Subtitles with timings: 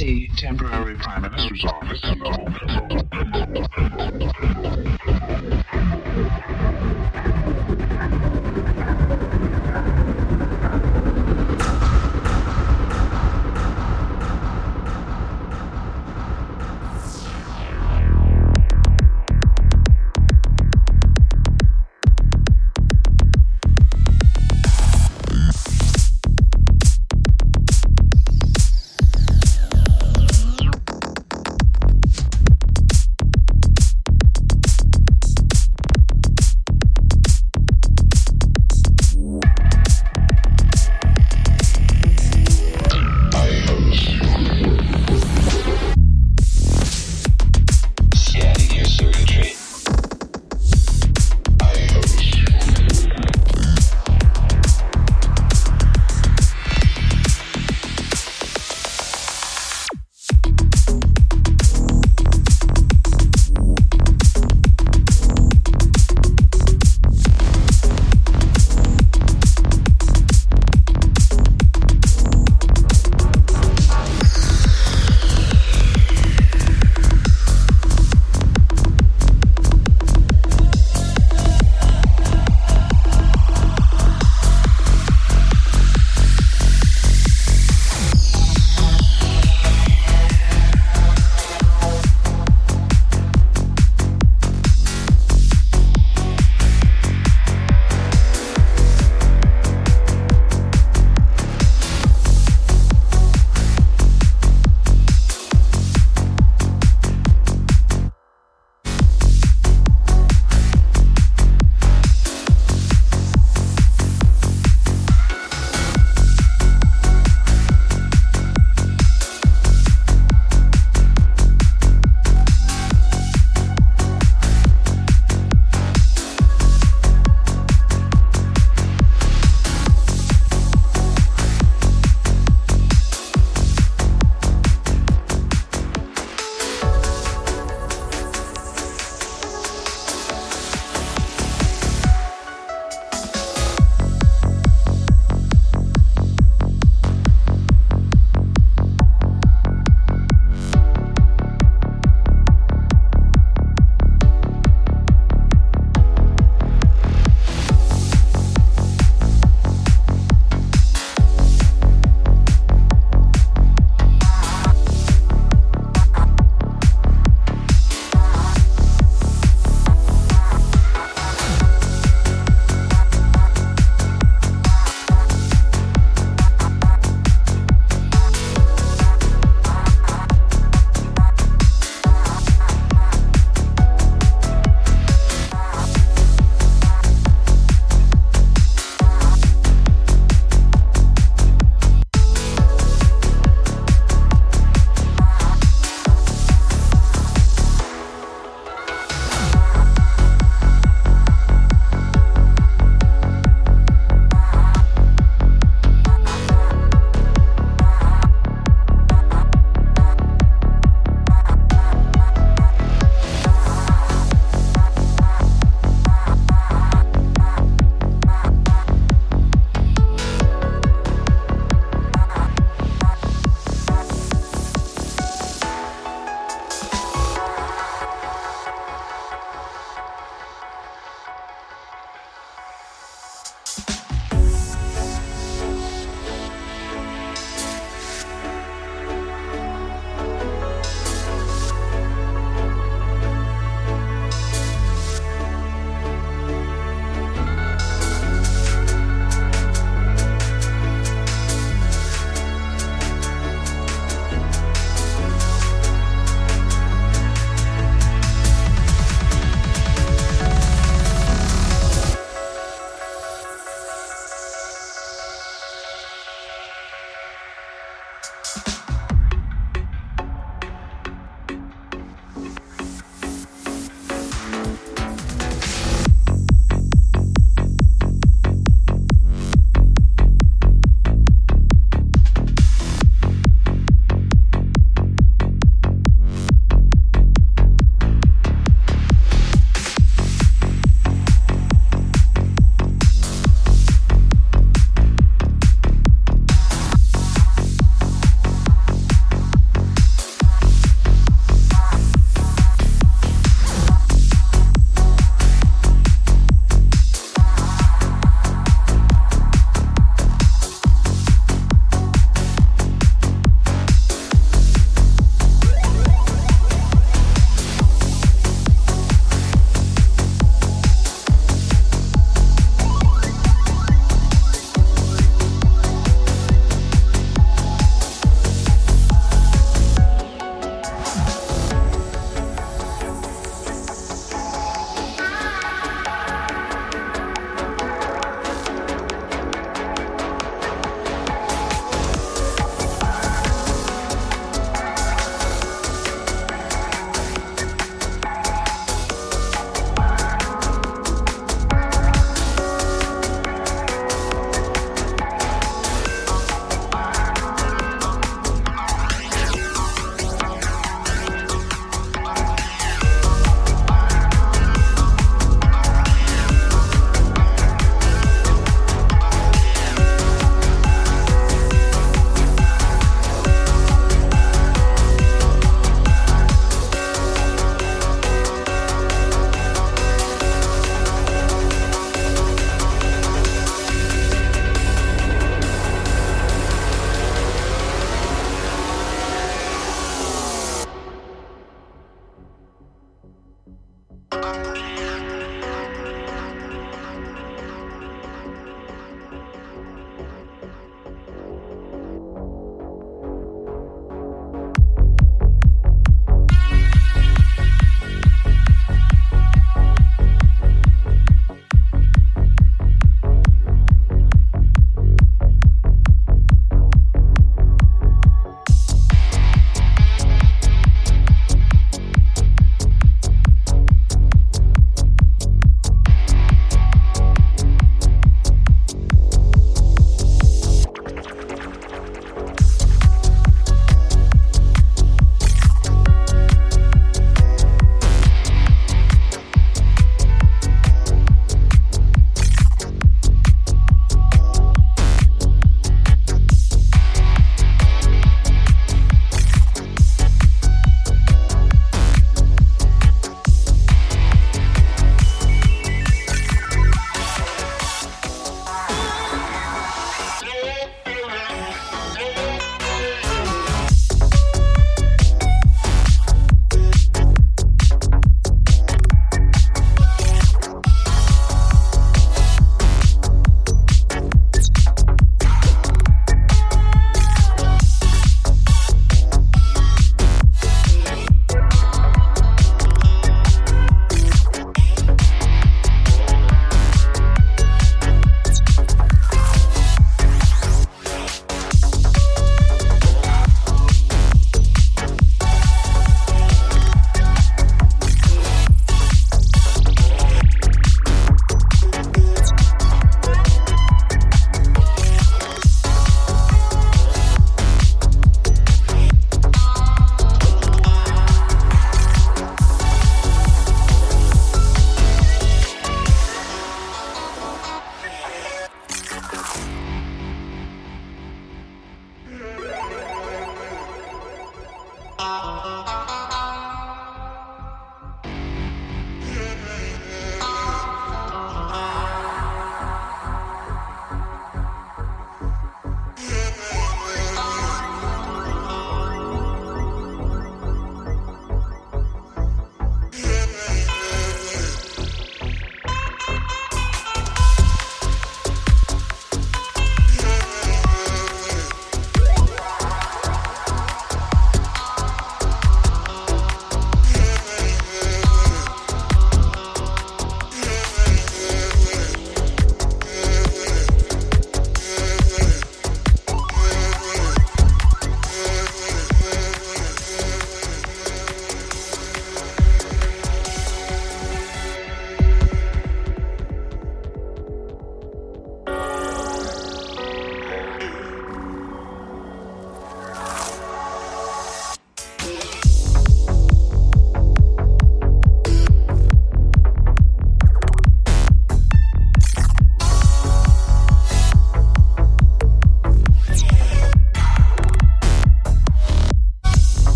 [0.00, 0.30] Emergency.
[0.36, 2.00] Temporary Prime Minister's office.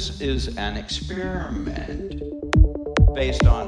[0.00, 2.22] This is an experiment
[3.14, 3.59] based on